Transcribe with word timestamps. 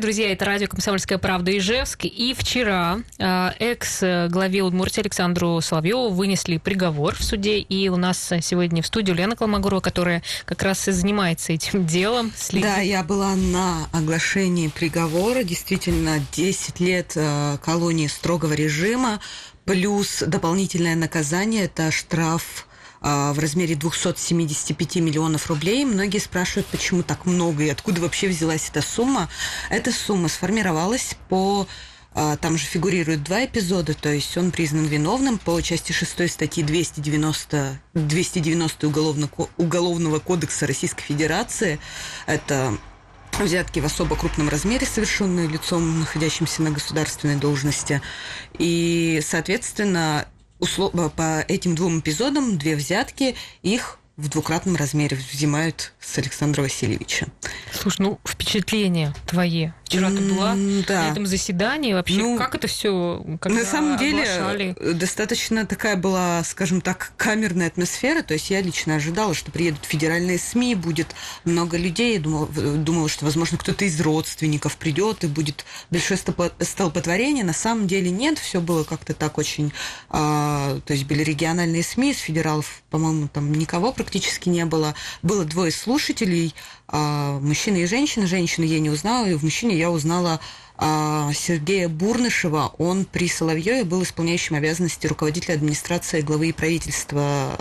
Друзья, 0.00 0.30
это 0.30 0.44
радио 0.44 0.68
«Комсомольская 0.68 1.18
правда» 1.18 1.58
Ижевск. 1.58 2.04
И 2.04 2.32
вчера 2.32 3.00
э, 3.18 3.50
экс-главе 3.58 4.62
Удмуртии 4.62 5.00
Александру 5.00 5.60
Соловьеву 5.60 6.10
вынесли 6.10 6.58
приговор 6.58 7.16
в 7.16 7.24
суде. 7.24 7.58
И 7.58 7.88
у 7.88 7.96
нас 7.96 8.32
сегодня 8.42 8.80
в 8.80 8.86
студии 8.86 9.10
Лена 9.10 9.34
Колмогорова, 9.34 9.80
которая 9.80 10.22
как 10.44 10.62
раз 10.62 10.86
и 10.86 10.92
занимается 10.92 11.52
этим 11.52 11.84
делом. 11.84 12.32
Следит. 12.36 12.64
Да, 12.64 12.78
я 12.78 13.02
была 13.02 13.34
на 13.34 13.88
оглашении 13.90 14.68
приговора. 14.68 15.42
Действительно, 15.42 16.20
10 16.30 16.78
лет 16.78 17.14
э, 17.16 17.58
колонии 17.60 18.06
строгого 18.06 18.52
режима 18.52 19.18
плюс 19.64 20.22
дополнительное 20.24 20.94
наказание– 20.94 21.64
это 21.64 21.90
штраф 21.90 22.68
в 23.00 23.38
размере 23.38 23.74
275 23.74 24.96
миллионов 24.96 25.46
рублей. 25.48 25.84
Многие 25.84 26.18
спрашивают, 26.18 26.66
почему 26.66 27.02
так 27.02 27.26
много 27.26 27.64
и 27.64 27.68
откуда 27.68 28.00
вообще 28.00 28.28
взялась 28.28 28.68
эта 28.70 28.82
сумма. 28.82 29.28
Эта 29.70 29.92
сумма 29.92 30.28
сформировалась 30.28 31.16
по 31.28 31.66
а, 32.20 32.36
там 32.36 32.58
же 32.58 32.66
фигурируют 32.66 33.22
два 33.22 33.44
эпизода, 33.44 33.94
то 33.94 34.08
есть 34.08 34.36
он 34.36 34.50
признан 34.50 34.86
виновным 34.86 35.38
по 35.38 35.60
части 35.60 35.92
6 35.92 36.28
статьи 36.28 36.64
290, 36.64 37.80
290 37.94 38.88
Уголовного, 38.88 39.48
Уголовного 39.56 40.18
кодекса 40.18 40.66
Российской 40.66 41.04
Федерации. 41.04 41.78
Это 42.26 42.76
взятки 43.38 43.78
в 43.78 43.84
особо 43.84 44.16
крупном 44.16 44.48
размере, 44.48 44.84
совершенные 44.84 45.46
лицом, 45.46 46.00
находящимся 46.00 46.62
на 46.62 46.72
государственной 46.72 47.36
должности. 47.36 48.02
И, 48.58 49.20
соответственно, 49.24 50.26
условно, 50.58 51.08
по 51.08 51.44
этим 51.48 51.74
двум 51.74 52.00
эпизодам 52.00 52.58
две 52.58 52.76
взятки, 52.76 53.36
их 53.62 53.98
в 54.16 54.28
двукратном 54.28 54.74
размере 54.76 55.16
взимают 55.16 55.92
с 56.00 56.18
Александра 56.18 56.62
Васильевича. 56.62 57.28
Слушай, 57.72 58.02
ну 58.02 58.20
впечатления 58.26 59.14
твои. 59.26 59.70
Вчера 59.88 60.10
ты 60.10 60.20
была 60.20 60.54
да. 60.86 61.02
на 61.02 61.10
этом 61.12 61.26
заседании. 61.26 61.94
Вообще, 61.94 62.18
ну, 62.18 62.36
как 62.36 62.54
это 62.54 62.66
все 62.68 63.24
На 63.42 63.64
самом 63.64 63.96
деле, 63.96 64.22
оглашали? 64.22 64.76
достаточно 64.92 65.64
такая 65.64 65.96
была, 65.96 66.44
скажем 66.44 66.82
так, 66.82 67.12
камерная 67.16 67.68
атмосфера. 67.68 68.20
То 68.22 68.34
есть 68.34 68.50
я 68.50 68.60
лично 68.60 68.96
ожидала, 68.96 69.32
что 69.32 69.50
приедут 69.50 69.86
федеральные 69.86 70.38
СМИ, 70.38 70.74
будет 70.74 71.14
много 71.44 71.78
людей. 71.78 72.14
Я 72.14 72.20
думала, 72.20 72.46
думала 72.48 73.08
что, 73.08 73.24
возможно, 73.24 73.56
кто-то 73.56 73.86
из 73.86 73.98
родственников 73.98 74.76
придет 74.76 75.24
и 75.24 75.26
будет 75.26 75.64
большое 75.90 76.20
столпотворение. 76.60 77.42
На 77.42 77.54
самом 77.54 77.86
деле 77.86 78.10
нет, 78.10 78.38
все 78.38 78.60
было 78.60 78.84
как-то 78.84 79.14
так 79.14 79.38
очень... 79.38 79.72
А, 80.10 80.78
то 80.84 80.92
есть 80.92 81.06
были 81.06 81.22
региональные 81.22 81.82
СМИ, 81.82 82.10
из 82.10 82.18
федералов, 82.18 82.82
по-моему, 82.90 83.28
там 83.28 83.52
никого 83.52 83.92
практически 83.92 84.50
не 84.50 84.66
было. 84.66 84.94
Было 85.22 85.46
двое 85.46 85.72
слушателей, 85.72 86.54
а, 86.88 87.38
мужчина 87.40 87.78
и 87.78 87.86
женщина. 87.86 88.26
Женщину 88.26 88.66
я 88.66 88.80
не 88.80 88.90
узнала, 88.90 89.26
и 89.26 89.34
в 89.34 89.42
мужчине 89.42 89.77
я 89.78 89.90
узнала 89.90 90.40
а, 90.76 91.32
Сергея 91.32 91.88
Бурнышева. 91.88 92.74
Он 92.78 93.04
при 93.04 93.28
Соловьеве 93.28 93.84
был 93.84 94.02
исполняющим 94.02 94.56
обязанности 94.56 95.06
руководителя 95.06 95.54
администрации 95.54 96.20
главы 96.20 96.48
и 96.48 96.52
правительства 96.52 97.58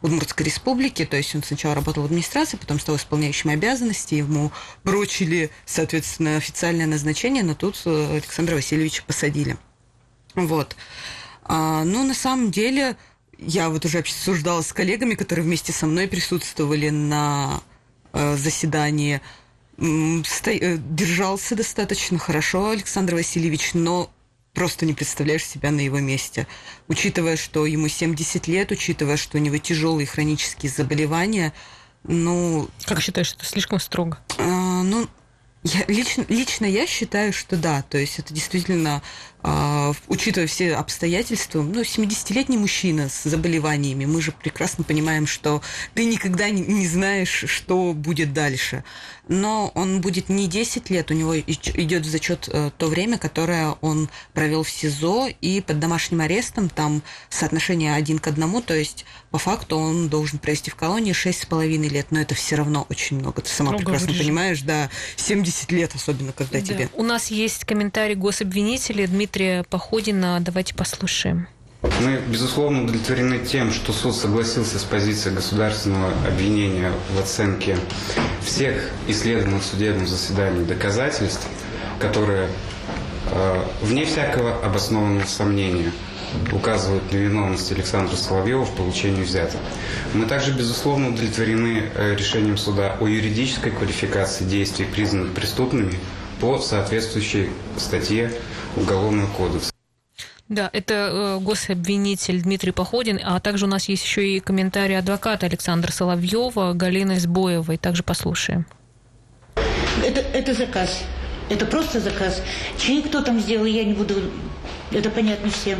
Удмуртской 0.00 0.46
республики, 0.46 1.04
то 1.04 1.16
есть 1.16 1.34
он 1.34 1.42
сначала 1.42 1.74
работал 1.74 2.04
в 2.04 2.06
администрации, 2.06 2.56
потом 2.56 2.78
стал 2.78 2.94
исполняющим 2.96 3.50
обязанности, 3.50 4.14
ему 4.14 4.52
прочили, 4.84 5.50
соответственно, 5.66 6.36
официальное 6.36 6.86
назначение, 6.86 7.42
но 7.42 7.56
тут 7.56 7.82
э, 7.84 8.12
Александра 8.12 8.54
Васильевича 8.54 9.02
посадили. 9.04 9.56
Вот. 10.36 10.76
А, 11.42 11.82
ну, 11.82 12.04
на 12.04 12.14
самом 12.14 12.52
деле, 12.52 12.96
я 13.38 13.70
вот 13.70 13.84
уже 13.84 13.98
обсуждала 13.98 14.62
с 14.62 14.72
коллегами, 14.72 15.14
которые 15.14 15.44
вместе 15.44 15.72
со 15.72 15.86
мной 15.86 16.06
присутствовали 16.06 16.90
на 16.90 17.60
э, 18.12 18.36
заседании. 18.36 19.20
Э, 19.80 20.76
держался 20.78 21.54
достаточно 21.54 22.18
хорошо 22.18 22.70
Александр 22.70 23.14
Васильевич, 23.14 23.74
но 23.74 24.10
просто 24.52 24.86
не 24.86 24.92
представляешь 24.92 25.46
себя 25.46 25.70
на 25.70 25.80
его 25.80 26.00
месте. 26.00 26.48
Учитывая, 26.88 27.36
что 27.36 27.64
ему 27.64 27.86
70 27.86 28.48
лет, 28.48 28.72
учитывая, 28.72 29.16
что 29.16 29.38
у 29.38 29.40
него 29.40 29.56
тяжелые 29.58 30.06
хронические 30.06 30.72
заболевания, 30.72 31.52
ну... 32.02 32.68
Как 32.86 33.00
считаешь, 33.00 33.32
это 33.32 33.44
слишком 33.44 33.78
строго? 33.78 34.18
А, 34.38 34.82
ну, 34.82 35.08
я, 35.64 35.84
лично, 35.88 36.24
лично 36.28 36.66
я 36.66 36.86
считаю, 36.86 37.32
что 37.32 37.56
да. 37.56 37.82
То 37.82 37.98
есть 37.98 38.18
это 38.20 38.32
действительно, 38.32 39.02
э, 39.42 39.92
учитывая 40.06 40.46
все 40.46 40.74
обстоятельства, 40.74 41.62
ну, 41.62 41.82
70-летний 41.82 42.56
мужчина 42.56 43.08
с 43.08 43.24
заболеваниями, 43.24 44.06
мы 44.06 44.22
же 44.22 44.32
прекрасно 44.32 44.84
понимаем, 44.84 45.26
что 45.26 45.60
ты 45.94 46.04
никогда 46.04 46.48
не, 46.48 46.62
не 46.62 46.86
знаешь, 46.86 47.44
что 47.48 47.92
будет 47.92 48.32
дальше. 48.32 48.84
Но 49.28 49.70
он 49.74 50.00
будет 50.00 50.28
не 50.28 50.48
10 50.48 50.90
лет, 50.90 51.10
у 51.10 51.14
него 51.14 51.38
идет 51.38 52.06
в 52.06 52.10
зачет 52.10 52.48
э, 52.50 52.70
то 52.76 52.86
время, 52.86 53.18
которое 53.18 53.76
он 53.80 54.08
провел 54.32 54.62
в 54.62 54.70
СИЗО 54.70 55.28
и 55.40 55.60
под 55.60 55.78
домашним 55.78 56.22
арестом, 56.22 56.68
там 56.68 57.02
соотношение 57.28 57.94
один 57.94 58.18
к 58.18 58.26
одному, 58.26 58.62
то 58.62 58.74
есть 58.74 59.04
по 59.30 59.38
факту 59.38 59.76
он 59.76 60.08
должен 60.08 60.38
провести 60.38 60.70
в 60.70 60.76
колонии 60.76 61.12
6,5 61.12 61.88
лет, 61.88 62.06
но 62.10 62.20
это 62.20 62.34
все 62.34 62.56
равно 62.56 62.86
очень 62.88 63.18
много. 63.18 63.42
Ты 63.42 63.50
сама 63.50 63.70
Строго 63.70 63.84
прекрасно 63.84 64.14
понимаешь, 64.14 64.62
да, 64.62 64.88
70 65.16 65.72
лет, 65.72 65.94
особенно 65.94 66.32
когда 66.32 66.60
да. 66.60 66.64
тебе. 66.64 66.88
У 66.94 67.02
нас 67.02 67.30
есть 67.30 67.64
комментарий 67.64 68.14
гособвинителя 68.14 69.06
Дмитрия 69.06 69.64
Походина. 69.64 70.38
Давайте 70.40 70.74
послушаем. 70.74 71.48
Мы, 71.82 72.20
безусловно, 72.28 72.82
удовлетворены 72.82 73.38
тем, 73.38 73.72
что 73.72 73.92
суд 73.92 74.14
согласился 74.14 74.80
с 74.80 74.84
позицией 74.84 75.36
государственного 75.36 76.12
обвинения 76.26 76.92
в 77.14 77.20
оценке 77.20 77.78
всех 78.42 78.90
исследованных 79.06 79.62
в 79.62 79.66
судебном 79.66 80.06
заседании 80.06 80.64
доказательств, 80.64 81.46
которые, 82.00 82.48
э, 83.30 83.62
вне 83.82 84.04
всякого 84.06 84.56
обоснованного 84.64 85.26
сомнения, 85.26 85.92
указывают 86.50 87.12
на 87.12 87.16
виновность 87.16 87.70
Александра 87.70 88.16
Соловьева 88.16 88.64
в 88.64 88.74
получении 88.74 89.22
взяток. 89.22 89.60
Мы 90.14 90.26
также, 90.26 90.52
безусловно, 90.52 91.10
удовлетворены 91.10 91.90
э, 91.94 92.16
решением 92.16 92.58
суда 92.58 92.96
о 93.00 93.06
юридической 93.06 93.70
квалификации 93.70 94.44
действий, 94.44 94.84
признанных 94.84 95.32
преступными 95.32 95.94
по 96.40 96.58
соответствующей 96.58 97.50
статье 97.76 98.32
Уголовного 98.76 99.28
кодекса. 99.28 99.77
Да, 100.48 100.70
это 100.72 100.94
э, 100.94 101.38
гособвинитель 101.40 102.40
Дмитрий 102.40 102.72
Походин, 102.72 103.20
а 103.22 103.38
также 103.38 103.66
у 103.66 103.68
нас 103.68 103.88
есть 103.88 104.02
еще 104.02 104.26
и 104.26 104.40
комментарий 104.40 104.98
адвоката 104.98 105.44
Александра 105.44 105.92
Соловьева, 105.92 106.72
Галины 106.72 107.20
Сбоевой. 107.20 107.76
Также 107.76 108.02
послушаем. 108.02 108.66
Это, 110.02 110.20
это 110.20 110.54
заказ. 110.54 111.02
Это 111.50 111.66
просто 111.66 112.00
заказ. 112.00 112.42
Чей 112.78 113.02
кто 113.02 113.20
там 113.22 113.40
сделал, 113.40 113.66
я 113.66 113.84
не 113.84 113.92
буду... 113.92 114.14
Это 114.90 115.10
понятно 115.10 115.50
всем. 115.50 115.78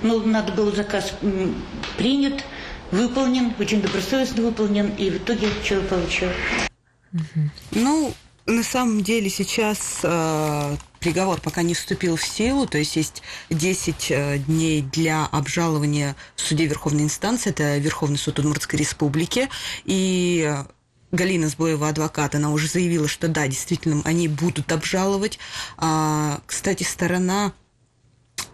Но 0.00 0.20
надо 0.20 0.52
был 0.52 0.74
заказ 0.74 1.12
принят, 1.98 2.42
выполнен, 2.90 3.52
очень 3.58 3.82
добросовестно 3.82 4.42
выполнен, 4.42 4.88
и 4.96 5.10
в 5.10 5.16
итоге 5.16 5.48
человек 5.62 5.88
получил. 5.88 6.28
Ну, 7.72 8.14
на 8.46 8.62
самом 8.62 9.02
деле 9.02 9.28
сейчас 9.28 10.00
э, 10.02 10.76
приговор 11.00 11.40
пока 11.40 11.62
не 11.62 11.74
вступил 11.74 12.16
в 12.16 12.24
силу, 12.24 12.66
то 12.66 12.78
есть 12.78 12.96
есть 12.96 13.22
10 13.50 14.10
э, 14.10 14.38
дней 14.38 14.82
для 14.82 15.26
обжалования 15.26 16.16
в 16.36 16.40
суде 16.40 16.66
Верховной 16.66 17.04
инстанции, 17.04 17.50
это 17.50 17.78
Верховный 17.78 18.18
суд 18.18 18.38
Удмуртской 18.38 18.78
Республики, 18.78 19.48
и 19.84 20.54
Галина 21.12 21.48
Сбоева, 21.48 21.88
адвокат, 21.88 22.34
она 22.34 22.50
уже 22.50 22.68
заявила, 22.68 23.08
что 23.08 23.28
да, 23.28 23.46
действительно, 23.48 24.02
они 24.04 24.28
будут 24.28 24.70
обжаловать. 24.72 25.38
А, 25.76 26.40
кстати, 26.46 26.82
сторона 26.82 27.52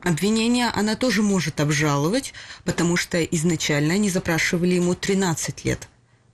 обвинения, 0.03 0.71
она 0.75 0.97
тоже 0.97 1.23
может 1.23 1.61
обжаловать, 1.61 2.35
потому 2.65 2.97
что 2.97 3.23
изначально 3.23 3.95
они 3.95 4.11
запрашивали 4.11 4.75
ему 4.75 4.95
13 4.95 5.65
лет. 5.65 5.89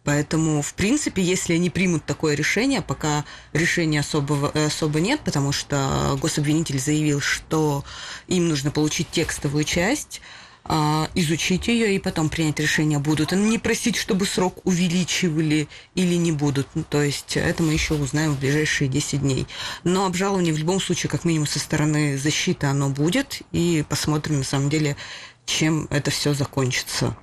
Поэтому, 0.08 0.62
в 0.62 0.72
принципе, 0.72 1.22
если 1.22 1.52
они 1.52 1.68
примут 1.68 2.02
такое 2.06 2.34
решение, 2.34 2.80
пока 2.80 3.26
решения 3.52 4.00
особо, 4.00 4.48
особо 4.54 5.00
нет, 5.00 5.20
потому 5.20 5.52
что 5.52 6.18
гособвинитель 6.18 6.78
заявил, 6.78 7.20
что 7.20 7.84
им 8.26 8.48
нужно 8.48 8.70
получить 8.70 9.10
текстовую 9.10 9.64
часть, 9.64 10.22
а, 10.64 11.10
изучить 11.14 11.68
ее 11.68 11.94
и 11.94 11.98
потом 11.98 12.30
принять 12.30 12.58
решение, 12.58 12.98
будут 12.98 13.34
они 13.34 13.50
не 13.50 13.58
просить, 13.58 13.96
чтобы 13.96 14.24
срок 14.24 14.64
увеличивали 14.64 15.68
или 15.94 16.14
не 16.14 16.32
будут. 16.32 16.68
Ну, 16.74 16.84
то 16.88 17.02
есть 17.02 17.36
это 17.36 17.62
мы 17.62 17.74
еще 17.74 17.92
узнаем 17.92 18.32
в 18.32 18.40
ближайшие 18.40 18.88
10 18.88 19.20
дней. 19.20 19.46
Но 19.84 20.06
обжалование 20.06 20.54
в 20.54 20.58
любом 20.58 20.80
случае, 20.80 21.10
как 21.10 21.26
минимум 21.26 21.46
со 21.46 21.58
стороны 21.58 22.16
защиты, 22.16 22.66
оно 22.66 22.88
будет. 22.88 23.42
И 23.52 23.84
посмотрим, 23.86 24.38
на 24.38 24.44
самом 24.44 24.70
деле, 24.70 24.96
чем 25.44 25.86
это 25.90 26.10
все 26.10 26.32
закончится. 26.32 27.14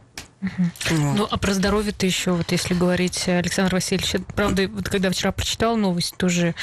Угу. 0.45 0.97
Вот. 0.97 1.18
Ну, 1.18 1.27
а 1.30 1.38
про 1.38 1.53
здоровье-то 1.53 2.06
еще, 2.06 2.31
вот 2.31 2.51
если 2.51 2.74
говорить, 2.74 3.27
Александр 3.27 3.75
Васильевич, 3.75 4.15
правда, 4.36 4.68
вот 4.68 4.89
когда 4.89 5.09
вчера 5.09 5.31
прочитал 5.31 5.75
новость, 5.77 6.15
тоже 6.18 6.56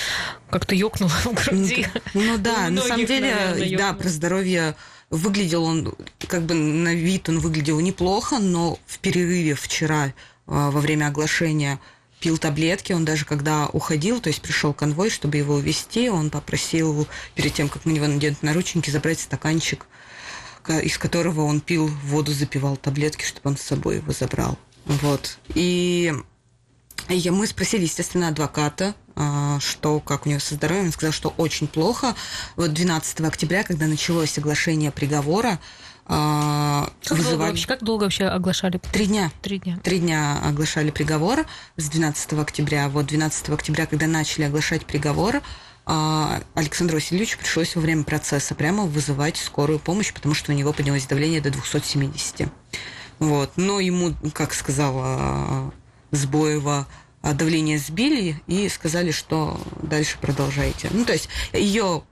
как-то 0.50 0.74
ёкнуло 0.74 1.10
в 1.10 1.32
груди. 1.32 1.86
Ну 2.14 2.38
да, 2.38 2.68
на 2.70 2.82
самом 2.82 3.06
деле, 3.06 3.34
наверное, 3.34 3.78
да, 3.78 3.92
про 3.92 4.08
здоровье 4.08 4.74
Выглядел 5.12 5.64
он, 5.64 5.94
как 6.26 6.44
бы 6.44 6.54
на 6.54 6.94
вид 6.94 7.28
он 7.28 7.38
выглядел 7.38 7.78
неплохо, 7.80 8.38
но 8.38 8.78
в 8.86 8.98
перерыве 8.98 9.54
вчера 9.54 10.14
а, 10.46 10.70
во 10.70 10.80
время 10.80 11.08
оглашения 11.08 11.78
пил 12.18 12.38
таблетки, 12.38 12.94
он 12.94 13.04
даже 13.04 13.26
когда 13.26 13.66
уходил, 13.66 14.22
то 14.22 14.28
есть 14.28 14.40
пришел 14.40 14.72
конвой, 14.72 15.10
чтобы 15.10 15.36
его 15.36 15.56
увезти, 15.56 16.08
он 16.08 16.30
попросил 16.30 17.06
перед 17.34 17.52
тем, 17.52 17.68
как 17.68 17.84
на 17.84 17.90
него 17.90 18.06
наденут 18.06 18.42
наручники, 18.42 18.88
забрать 18.88 19.20
стаканчик, 19.20 19.84
из 20.68 20.98
которого 20.98 21.42
он 21.42 21.60
пил 21.60 21.88
воду, 22.04 22.32
запивал 22.32 22.76
таблетки, 22.76 23.24
чтобы 23.24 23.50
он 23.50 23.56
с 23.56 23.62
собой 23.62 23.96
его 23.96 24.12
забрал. 24.12 24.58
Вот. 24.86 25.38
И 25.54 26.12
мы 27.08 27.46
спросили, 27.46 27.82
естественно, 27.82 28.28
адвоката, 28.28 28.94
а, 29.14 29.58
что, 29.60 30.00
как 30.00 30.26
у 30.26 30.28
него 30.28 30.40
со 30.40 30.54
здоровьем. 30.54 30.86
Он 30.86 30.92
сказал, 30.92 31.12
что 31.12 31.34
очень 31.36 31.66
плохо. 31.66 32.14
Вот 32.56 32.72
12 32.72 33.20
октября, 33.20 33.64
когда 33.64 33.86
началось 33.86 34.38
оглашение 34.38 34.90
приговора, 34.90 35.58
а, 36.06 36.90
как 37.04 37.18
вызывали... 37.18 37.36
Долго 37.36 37.50
вообще, 37.50 37.66
как 37.66 37.82
долго 37.82 38.02
вообще 38.04 38.24
оглашали? 38.24 38.78
Три 38.92 39.06
дня. 39.06 39.30
Три 39.42 39.58
дня. 39.58 39.78
Три 39.82 39.98
дня 39.98 40.40
оглашали 40.44 40.90
приговор 40.90 41.46
с 41.76 41.88
12 41.88 42.32
октября. 42.34 42.88
Вот 42.88 43.06
12 43.06 43.50
октября, 43.50 43.86
когда 43.86 44.06
начали 44.06 44.44
оглашать 44.44 44.86
приговор, 44.86 45.42
Александру 45.84 46.96
Васильевичу 46.96 47.38
пришлось 47.38 47.74
во 47.74 47.82
время 47.82 48.04
процесса 48.04 48.54
прямо 48.54 48.84
вызывать 48.84 49.36
скорую 49.36 49.78
помощь, 49.78 50.12
потому 50.12 50.34
что 50.34 50.52
у 50.52 50.54
него 50.54 50.72
поднялось 50.72 51.06
давление 51.06 51.40
до 51.40 51.50
270. 51.50 52.48
Вот. 53.18 53.52
Но 53.56 53.80
ему, 53.80 54.14
как 54.32 54.54
сказала 54.54 55.72
Сбоева, 56.12 56.86
а, 57.22 57.34
давление 57.34 57.78
сбили 57.78 58.42
и 58.48 58.68
сказали, 58.68 59.12
что 59.12 59.60
дальше 59.80 60.18
продолжайте. 60.20 60.88
Ну, 60.90 61.04
то 61.04 61.12
есть 61.12 61.28
ее 61.52 62.02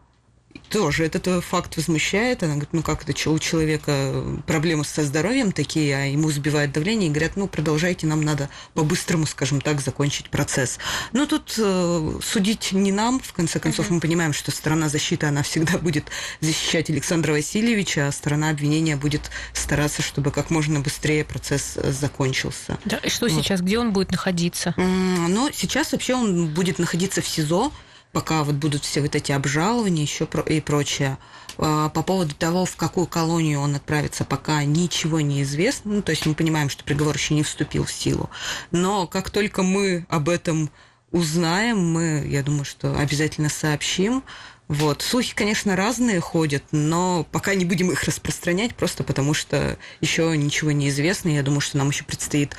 тоже 0.70 1.05
этот 1.05 1.44
факт 1.44 1.76
возмущает. 1.76 2.43
Она 2.43 2.52
говорит, 2.52 2.73
ну 2.73 2.82
как 2.82 3.02
это, 3.02 3.31
у 3.31 3.38
человека 3.38 4.25
проблемы 4.47 4.85
со 4.85 5.05
здоровьем 5.05 5.52
такие, 5.52 5.97
а 5.97 6.05
ему 6.05 6.31
сбивает 6.31 6.73
давление, 6.73 7.08
и 7.08 7.12
говорят, 7.12 7.37
ну 7.37 7.49
продолжайте, 7.49 8.06
нам 8.06 8.23
надо 8.23 8.49
по-быстрому, 8.75 9.26
скажем 9.26 9.61
так, 9.61 9.81
закончить 9.81 10.31
процесс. 10.31 10.79
Но 11.12 11.26
тут 11.26 11.55
э, 11.58 12.19
судить 12.23 12.73
не 12.73 12.93
нам, 12.93 13.20
в 13.20 13.32
конце 13.32 13.58
концов, 13.58 13.91
uh-huh. 13.91 13.94
мы 13.94 14.00
понимаем, 14.00 14.32
что 14.32 14.50
сторона 14.50 14.88
защиты, 14.88 15.26
она 15.26 15.43
всегда 15.43 15.79
будет 15.79 16.05
защищать 16.41 16.88
Александра 16.91 17.32
Васильевича, 17.32 18.08
а 18.08 18.12
сторона 18.12 18.50
обвинения 18.50 18.96
будет 18.96 19.31
стараться, 19.53 20.03
чтобы 20.03 20.31
как 20.31 20.50
можно 20.50 20.81
быстрее 20.81 21.25
процесс 21.25 21.73
э, 21.76 21.93
закончился. 21.93 22.79
Да, 22.85 22.99
и 22.99 23.08
что 23.08 23.29
вот. 23.29 23.35
сейчас, 23.35 23.61
где 23.61 23.79
он 23.79 23.93
будет 23.93 24.12
находиться? 24.12 24.75
Ну, 24.76 25.50
сейчас 25.53 25.93
вообще 25.93 26.14
он 26.14 26.49
будет 26.49 26.79
находиться 26.79 27.23
в 27.23 27.29
СИЗО, 27.29 27.73
пока 28.12 28.44
вот 28.44 28.56
будут 28.56 28.84
все 28.84 29.00
вот 29.00 29.14
эти 29.14 29.32
обжалования 29.32 30.02
еще 30.02 30.28
и 30.46 30.60
прочее. 30.60 31.18
А, 31.58 31.88
по 31.90 32.02
поводу 32.02 32.34
того, 32.34 32.64
в 32.64 32.76
какую 32.76 33.06
колонию 33.06 33.60
он 33.60 33.74
отправится, 33.74 34.24
пока 34.24 34.64
ничего 34.64 35.20
не 35.20 35.42
известно. 35.42 35.94
Ну, 35.94 36.02
то 36.02 36.10
есть 36.10 36.26
мы 36.26 36.34
понимаем, 36.34 36.70
что 36.70 36.84
приговор 36.84 37.14
еще 37.14 37.34
не 37.34 37.42
вступил 37.42 37.84
в 37.84 37.92
силу. 37.92 38.30
Но 38.70 39.06
как 39.06 39.30
только 39.30 39.62
мы 39.62 40.06
об 40.08 40.28
этом 40.28 40.70
узнаем, 41.10 41.78
мы, 41.92 42.24
я 42.26 42.42
думаю, 42.42 42.64
что 42.64 42.98
обязательно 42.98 43.48
сообщим. 43.48 44.22
Вот. 44.70 45.02
Слухи, 45.02 45.34
конечно, 45.34 45.75
разные 45.75 46.20
ходят, 46.20 46.62
но 46.70 47.26
пока 47.32 47.56
не 47.56 47.64
будем 47.64 47.90
их 47.90 48.05
распространять, 48.05 48.72
просто 48.76 49.02
потому 49.02 49.34
что 49.34 49.76
еще 50.00 50.37
ничего 50.37 50.70
не 50.70 50.90
известно. 50.90 51.28
Я 51.28 51.43
думаю, 51.43 51.61
что 51.61 51.76
нам 51.76 51.88
еще 51.88 52.05
предстоит, 52.05 52.55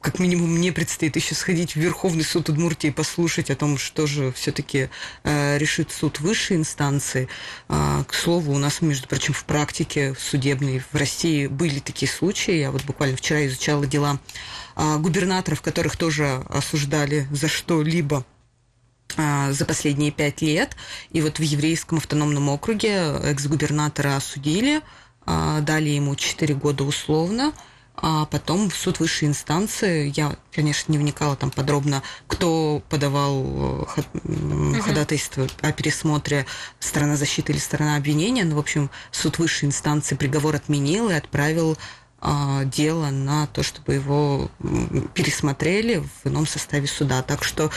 как 0.00 0.20
минимум 0.20 0.52
мне 0.52 0.70
предстоит 0.70 1.16
еще 1.16 1.34
сходить 1.34 1.72
в 1.72 1.76
Верховный 1.80 2.22
суд 2.22 2.48
Удмуртии 2.48 2.86
и 2.86 2.92
послушать 2.92 3.50
о 3.50 3.56
том, 3.56 3.76
что 3.76 4.06
же 4.06 4.30
все-таки 4.30 4.88
э, 5.24 5.58
решит 5.58 5.90
суд 5.90 6.20
высшей 6.20 6.58
инстанции. 6.58 7.28
Э, 7.68 8.04
к 8.06 8.14
слову, 8.14 8.52
у 8.52 8.58
нас, 8.58 8.80
между 8.80 9.08
прочим, 9.08 9.34
в 9.34 9.42
практике 9.42 10.14
судебной 10.16 10.80
в 10.92 10.96
России 10.96 11.48
были 11.48 11.80
такие 11.80 12.08
случаи. 12.08 12.54
Я 12.54 12.70
вот 12.70 12.84
буквально 12.84 13.16
вчера 13.16 13.44
изучала 13.48 13.84
дела 13.84 14.20
э, 14.76 14.96
губернаторов, 14.98 15.60
которых 15.60 15.96
тоже 15.96 16.40
осуждали 16.48 17.26
за 17.32 17.48
что-либо 17.48 18.24
за 19.16 19.64
последние 19.66 20.10
пять 20.10 20.42
лет. 20.42 20.76
И 21.10 21.20
вот 21.20 21.38
в 21.38 21.42
еврейском 21.42 21.98
автономном 21.98 22.48
округе 22.48 23.18
экс-губернатора 23.22 24.16
осудили, 24.16 24.82
а, 25.26 25.60
дали 25.60 25.90
ему 25.90 26.14
4 26.14 26.54
года 26.54 26.84
условно, 26.84 27.52
а 28.00 28.26
потом 28.26 28.70
в 28.70 28.76
суд 28.76 29.00
высшей 29.00 29.28
инстанции, 29.28 30.12
я, 30.14 30.36
конечно, 30.52 30.92
не 30.92 30.98
вникала 30.98 31.34
там 31.34 31.50
подробно, 31.50 32.02
кто 32.28 32.80
подавал 32.88 33.86
э, 34.24 34.80
ходатайство 34.80 35.48
о 35.62 35.72
пересмотре 35.72 36.46
сторона 36.78 37.16
защиты 37.16 37.52
или 37.52 37.58
сторона 37.58 37.96
обвинения, 37.96 38.44
но, 38.44 38.54
в 38.54 38.60
общем, 38.60 38.88
суд 39.10 39.38
высшей 39.38 39.68
инстанции 39.68 40.14
приговор 40.14 40.54
отменил 40.54 41.10
и 41.10 41.14
отправил 41.14 41.72
а, 41.72 41.76
дело 42.20 43.10
на 43.10 43.46
то, 43.46 43.62
чтобы 43.62 43.94
его 43.94 44.50
пересмотрели 45.14 46.02
в 46.22 46.28
ином 46.28 46.46
составе 46.46 46.88
суда. 46.88 47.22
Так 47.22 47.44
что, 47.44 47.70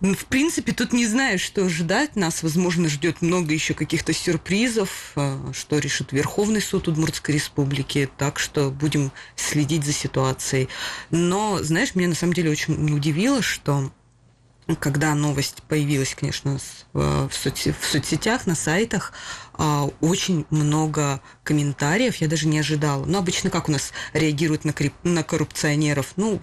в 0.00 0.24
принципе, 0.26 0.72
тут 0.72 0.94
не 0.94 1.06
знаю, 1.06 1.38
что 1.38 1.68
ждать. 1.68 2.16
Нас, 2.16 2.42
возможно, 2.42 2.88
ждет 2.88 3.20
много 3.20 3.52
еще 3.52 3.74
каких-то 3.74 4.14
сюрпризов, 4.14 5.12
а, 5.16 5.52
что 5.52 5.78
решит 5.78 6.12
Верховный 6.12 6.62
суд 6.62 6.88
Удмуртской 6.88 7.34
Республики. 7.34 8.08
Так 8.16 8.38
что 8.38 8.70
будем 8.70 9.12
следить 9.34 9.84
за 9.84 9.92
ситуацией. 9.92 10.68
Но, 11.10 11.62
знаешь, 11.62 11.94
меня 11.94 12.08
на 12.08 12.14
самом 12.14 12.32
деле 12.32 12.50
очень 12.50 12.94
удивило, 12.94 13.42
что 13.42 13.90
когда 14.74 15.14
новость 15.14 15.62
появилась, 15.68 16.14
конечно, 16.14 16.58
в, 16.92 17.30
соц... 17.30 17.66
в 17.66 17.84
соцсетях, 17.84 18.46
на 18.46 18.56
сайтах, 18.56 19.12
а, 19.54 19.88
очень 20.00 20.44
много 20.50 21.20
комментариев, 21.44 22.16
я 22.16 22.26
даже 22.26 22.48
не 22.48 22.58
ожидала. 22.58 23.04
Но 23.04 23.18
обычно 23.18 23.48
как 23.50 23.68
у 23.68 23.72
нас 23.72 23.92
реагируют 24.12 24.64
на, 24.64 24.72
крип... 24.72 24.92
на 25.04 25.22
коррупционеров? 25.22 26.14
Ну, 26.16 26.40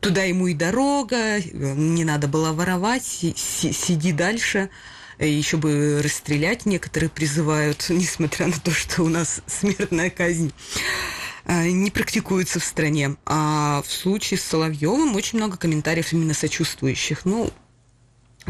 туда 0.00 0.22
ему 0.22 0.46
и 0.46 0.54
дорога, 0.54 1.40
не 1.40 2.04
надо 2.04 2.28
было 2.28 2.52
воровать, 2.52 3.04
сиди 3.04 4.12
дальше. 4.12 4.70
Еще 5.18 5.56
бы 5.56 6.00
расстрелять 6.02 6.66
некоторые 6.66 7.10
призывают, 7.10 7.86
несмотря 7.88 8.46
на 8.46 8.58
то, 8.60 8.70
что 8.70 9.02
у 9.02 9.08
нас 9.08 9.40
смертная 9.46 10.10
казнь 10.10 10.52
а, 11.44 11.64
не 11.66 11.90
практикуется 11.90 12.60
в 12.60 12.64
стране. 12.64 13.16
А 13.26 13.82
в 13.86 13.90
случае 13.90 14.38
с 14.38 14.44
Соловьевым 14.44 15.16
очень 15.16 15.38
много 15.38 15.56
комментариев 15.56 16.12
именно 16.12 16.34
сочувствующих. 16.34 17.24
Ну, 17.24 17.52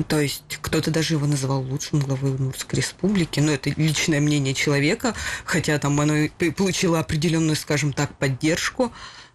то 0.02 0.20
есть 0.20 0.58
кто-то 0.60 0.90
даже 0.90 1.14
его 1.14 1.26
называл 1.26 1.62
лучшим 1.62 2.00
главой 2.00 2.32
Удмуртской 2.32 2.78
республики, 2.78 3.38
но 3.40 3.52
это 3.52 3.70
личное 3.76 4.20
мнение 4.20 4.54
человека, 4.54 5.14
хотя 5.44 5.78
там 5.78 6.00
оно 6.00 6.28
получило 6.56 6.98
определенную, 6.98 7.56
скажем 7.56 7.92
так, 7.92 8.16
поддержку 8.18 8.92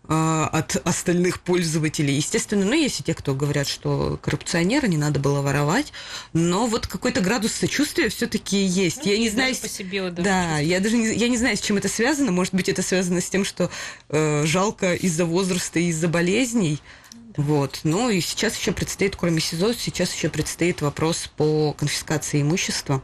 от 0.10 0.76
остальных 0.88 1.40
пользователей. 1.40 2.16
Естественно, 2.16 2.66
ну, 2.66 2.74
есть 2.74 3.00
и 3.00 3.04
те, 3.04 3.14
кто 3.14 3.36
говорят, 3.36 3.68
что 3.68 4.20
коррупционеры, 4.22 4.88
не 4.88 4.98
надо 4.98 5.20
было 5.20 5.42
воровать, 5.42 5.94
но 6.34 6.66
вот 6.66 6.88
какой-то 6.88 7.22
градус 7.22 7.54
сочувствия 7.54 8.10
все-таки 8.10 8.58
есть. 8.58 9.06
Ну, 9.06 9.12
я 9.12 9.18
не 9.20 9.30
знаю, 9.30 9.56
по 9.56 9.70
себе, 9.70 10.10
да, 10.10 10.24
да 10.24 10.58
я 10.60 10.80
даже 10.80 10.98
не, 10.98 11.14
я 11.14 11.28
не 11.28 11.38
знаю, 11.38 11.58
с 11.58 11.62
чем 11.62 11.78
это 11.78 11.90
связано. 11.90 12.32
Может 12.32 12.56
быть, 12.56 12.70
это 12.70 12.82
связано 12.82 13.22
с 13.22 13.30
тем, 13.30 13.46
что 13.46 13.70
э, 14.10 14.46
жалко 14.46 14.96
из-за 14.96 15.26
возраста 15.26 15.80
и 15.80 15.90
из-за 15.90 16.08
болезней. 16.08 16.82
Вот. 17.38 17.82
Ну 17.84 18.10
и 18.10 18.20
сейчас 18.20 18.58
еще 18.58 18.72
предстоит, 18.72 19.16
кроме 19.16 19.40
СИЗО, 19.40 19.74
сейчас 19.74 20.14
еще 20.14 20.30
предстоит 20.30 20.82
вопрос 20.82 21.30
по 21.38 21.74
конфискации 21.74 22.42
имущества. 22.42 23.04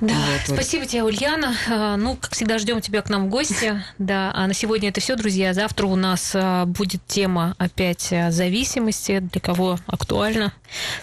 Да, 0.00 0.14
вот, 0.14 0.54
спасибо 0.54 0.82
вот. 0.82 0.90
тебе, 0.90 1.02
Ульяна. 1.02 1.54
А, 1.70 1.96
ну, 1.96 2.16
как 2.16 2.32
всегда, 2.32 2.58
ждем 2.58 2.80
тебя 2.80 3.02
к 3.02 3.10
нам 3.10 3.26
в 3.26 3.30
гости. 3.30 3.82
Да, 3.98 4.32
а 4.34 4.46
на 4.46 4.54
сегодня 4.54 4.88
это 4.88 5.00
все, 5.00 5.16
друзья. 5.16 5.54
Завтра 5.54 5.86
у 5.86 5.96
нас 5.96 6.32
а, 6.34 6.66
будет 6.66 7.00
тема 7.06 7.54
опять 7.58 8.12
зависимости, 8.30 9.20
для 9.20 9.40
кого 9.40 9.78
актуально. 9.86 10.52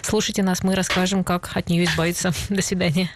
Слушайте 0.02 0.42
нас, 0.42 0.62
мы 0.62 0.74
расскажем, 0.74 1.24
как 1.24 1.50
от 1.54 1.68
нее 1.68 1.84
избавиться. 1.84 2.32
До 2.48 2.62
свидания. 2.62 3.10